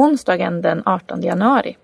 [0.00, 1.76] Onsdagen den 18 januari.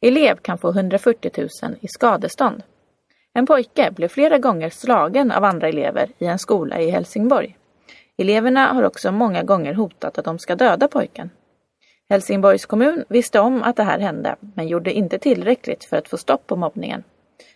[0.00, 1.48] Elev kan få 140 000
[1.80, 2.62] i skadestånd.
[3.34, 7.56] En pojke blev flera gånger slagen av andra elever i en skola i Helsingborg.
[8.16, 11.30] Eleverna har också många gånger hotat att de ska döda pojken.
[12.08, 16.16] Helsingborgs kommun visste om att det här hände, men gjorde inte tillräckligt för att få
[16.16, 17.04] stopp på mobbningen.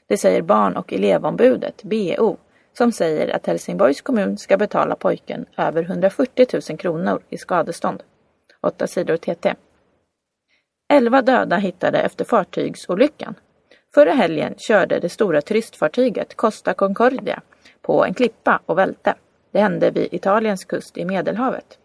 [0.06, 2.36] Det säger barn och elevombudet, BO,
[2.78, 8.02] som säger att Helsingborgs kommun ska betala pojken över 140 000 kronor i skadestånd.
[8.62, 9.54] 8 sidor TT.
[10.88, 13.34] Elva döda hittade efter fartygsolyckan.
[13.94, 17.40] Förra helgen körde det stora turistfartyget Costa Concordia
[17.82, 19.14] på en klippa och välte.
[19.50, 21.78] Det hände vid Italiens kust i Medelhavet.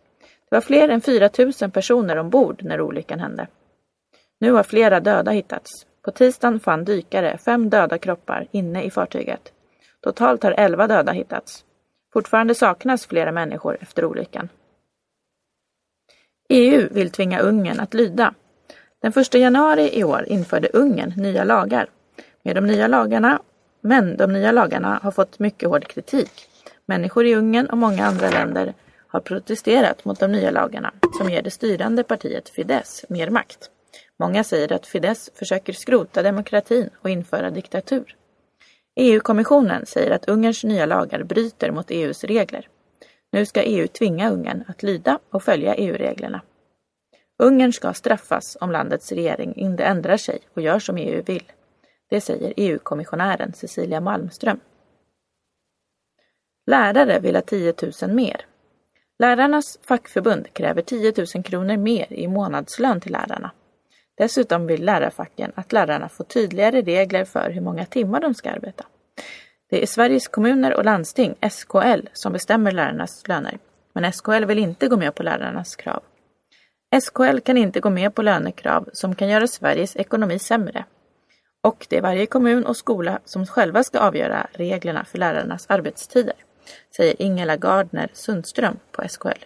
[0.50, 1.30] Det var fler än 4
[1.62, 3.48] 000 personer ombord när olyckan hände.
[4.40, 5.86] Nu har flera döda hittats.
[6.02, 9.54] På tisdagen fann dykare fem döda kroppar inne i fartyget.
[10.02, 11.66] Totalt har elva döda hittats.
[12.14, 14.50] Fortfarande saknas flera människor efter olyckan.
[16.56, 18.34] EU vill tvinga Ungern att lyda.
[19.02, 21.90] Den 1 januari i år införde Ungern nya lagar.
[22.44, 23.42] Med de nya lagarna,
[23.82, 26.32] men de nya lagarna har fått mycket hård kritik.
[26.86, 28.74] Människor i Ungern och många andra länder
[29.08, 33.70] har protesterat mot de nya lagarna som ger det styrande partiet Fidesz mer makt.
[34.20, 38.16] Många säger att Fidesz försöker skrota demokratin och införa diktatur.
[38.96, 42.68] EU-kommissionen säger att Ungerns nya lagar bryter mot EUs regler.
[43.34, 46.42] Nu ska EU tvinga Ungern att lyda och följa EU-reglerna.
[47.38, 51.52] Ungern ska straffas om landets regering inte ändrar sig och gör som EU vill.
[52.10, 54.60] Det säger EU-kommissionären Cecilia Malmström.
[56.66, 58.46] Lärare vill ha 10 000 mer.
[59.20, 63.52] Lärarnas fackförbund kräver 10 000 kronor mer i månadslön till lärarna.
[64.18, 68.86] Dessutom vill lärarfacken att lärarna får tydligare regler för hur många timmar de ska arbeta.
[69.74, 73.58] Det är Sveriges kommuner och landsting, SKL, som bestämmer lärarnas löner.
[73.94, 76.04] Men SKL vill inte gå med på lärarnas krav.
[77.02, 80.86] SKL kan inte gå med på lönekrav som kan göra Sveriges ekonomi sämre.
[81.62, 86.36] Och det är varje kommun och skola som själva ska avgöra reglerna för lärarnas arbetstider,
[86.96, 89.44] säger Ingela Gardner Sundström på SKL.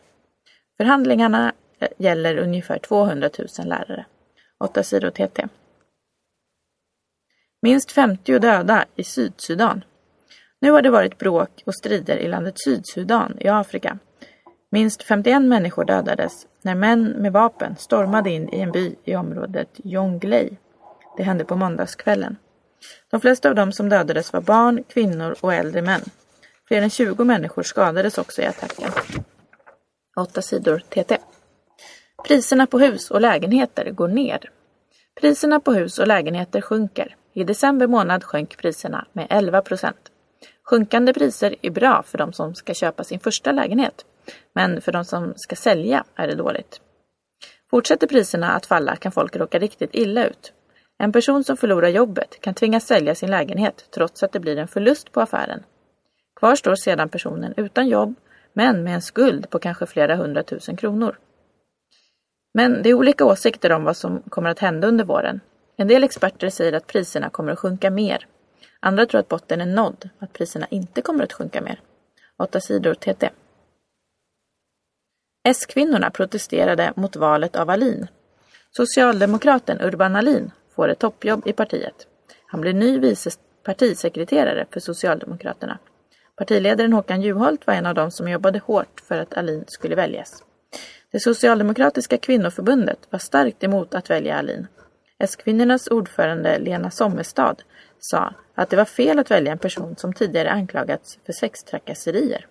[0.77, 4.05] Förhandlingarna eh, gäller ungefär 200 000 lärare.
[4.59, 5.47] 8 sidor TT.
[7.61, 9.83] Minst 50 döda i Sydsudan.
[10.59, 13.99] Nu har det varit bråk och strider i landet Sydsudan i Afrika.
[14.71, 19.69] Minst 51 människor dödades när män med vapen stormade in i en by i området
[19.83, 20.57] Jonglei.
[21.17, 22.35] Det hände på måndagskvällen.
[23.11, 26.01] De flesta av dem som dödades var barn, kvinnor och äldre män.
[26.67, 28.91] Fler än 20 människor skadades också i attacken.
[30.17, 31.17] 8 sidor TT.
[32.27, 34.49] Priserna på hus och lägenheter går ner.
[35.21, 37.15] Priserna på hus och lägenheter sjunker.
[37.33, 40.06] I december månad sjönk priserna med 11 procent.
[40.69, 44.05] Sjunkande priser är bra för de som ska köpa sin första lägenhet.
[44.53, 46.81] Men för de som ska sälja är det dåligt.
[47.69, 50.53] Fortsätter priserna att falla kan folk råka riktigt illa ut.
[50.97, 54.67] En person som förlorar jobbet kan tvingas sälja sin lägenhet trots att det blir en
[54.67, 55.63] förlust på affären.
[56.35, 58.15] Kvar står sedan personen utan jobb
[58.53, 61.17] men med en skuld på kanske flera hundratusen kronor.
[62.53, 65.39] Men det är olika åsikter om vad som kommer att hända under våren.
[65.77, 68.27] En del experter säger att priserna kommer att sjunka mer.
[68.87, 71.79] Andra tror att botten är nådd, att priserna inte kommer att sjunka mer.
[72.37, 73.29] 8 sidor TT.
[75.47, 78.07] S-kvinnorna protesterade mot valet av Alin.
[78.71, 82.07] Socialdemokraten Urban Alin får ett toppjobb i partiet.
[82.45, 83.29] Han blir ny vice
[83.63, 85.79] partisekreterare för Socialdemokraterna.
[86.35, 90.43] Partiledaren Håkan Juholt var en av dem som jobbade hårt för att Alin skulle väljas.
[91.11, 94.67] Det socialdemokratiska kvinnoförbundet var starkt emot att välja Alin.
[95.19, 97.63] S-kvinnornas ordförande Lena Sommestad
[97.99, 102.47] sa att det var fel att välja en person som tidigare anklagats för sextrakasserier.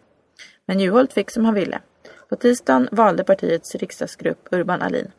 [0.67, 1.81] Men Juholt fick som han ville.
[2.29, 5.11] På tisdagen valde partiets riksdagsgrupp Urban Alin.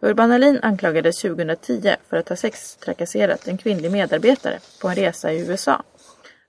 [0.00, 5.48] Urban Alin anklagades 2010 för att ha sextrakasserat en kvinnlig medarbetare på en resa i
[5.48, 5.82] USA.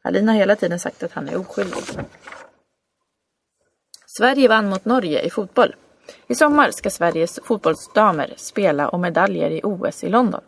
[0.01, 1.83] Alin har hela tiden sagt att han är oskyldig.
[4.05, 5.75] Sverige vann mot Norge i fotboll.
[6.27, 10.41] I sommar ska Sveriges fotbollsdamer spela om medaljer i OS i London.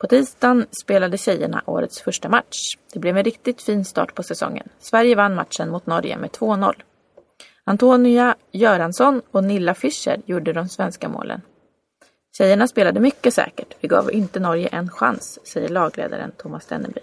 [0.00, 2.56] På tisdagen spelade tjejerna årets första match.
[2.92, 4.68] Det blev en riktigt fin start på säsongen.
[4.78, 6.74] Sverige vann matchen mot Norge med 2-0.
[7.64, 11.40] Antonia Göransson och Nilla Fischer gjorde de svenska målen.
[12.38, 13.74] Tjejerna spelade mycket säkert.
[13.80, 17.00] Vi gav inte Norge en chans, säger lagledaren Thomas Denneby.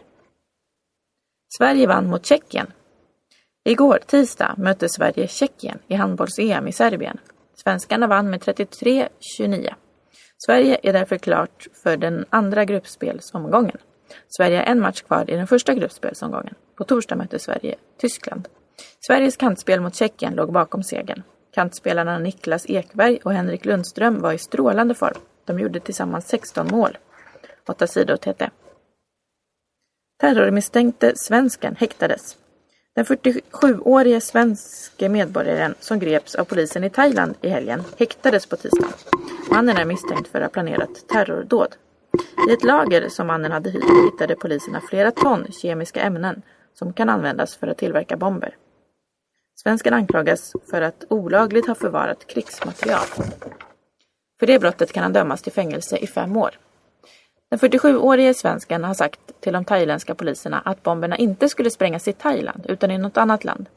[1.58, 2.68] Sverige vann mot Tjeckien.
[3.64, 7.18] Igår, tisdag, mötte Sverige Tjeckien i handbolls-EM i Serbien.
[7.56, 9.74] Svenskarna vann med 33-29.
[10.38, 13.78] Sverige är därför klart för den andra gruppspelsomgången.
[14.38, 16.54] Sverige har en match kvar i den första gruppspelsomgången.
[16.76, 18.48] På torsdag möter Sverige Tyskland.
[19.08, 21.24] Sveriges kantspel mot Tjeckien låg bakom segern.
[21.54, 25.18] Kantspelarna Niklas Ekberg och Henrik Lundström var i strålande form.
[25.46, 26.98] De gjorde tillsammans 16 mål.
[27.68, 28.50] Åtta sidor TT.
[30.22, 32.38] Terrormisstänkte svensken häktades.
[32.96, 38.88] Den 47-årige svenske medborgaren som greps av polisen i Thailand i helgen häktades på tisdag.
[39.52, 41.76] Mannen är misstänkt för att ha planerat terrordåd.
[42.50, 46.42] I ett lager som mannen hade hyrt hittade poliserna flera ton kemiska ämnen
[46.74, 48.56] som kan användas för att tillverka bomber.
[49.56, 53.06] Svensken anklagas för att olagligt ha förvarat krigsmaterial.
[54.40, 56.60] För det brottet kan han dömas till fängelse i fem år.
[57.56, 62.14] Den 47-årige svensken har sagt till de thailändska poliserna att bomberna inte skulle sprängas i
[62.14, 63.70] Thailand utan i något annat land.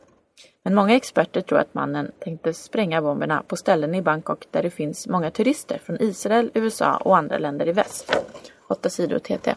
[0.65, 4.71] Men många experter tror att mannen tänkte spränga bomberna på ställen i Bangkok där det
[4.71, 8.17] finns många turister från Israel, USA och andra länder i väst.
[8.69, 9.55] 8 sidor TT.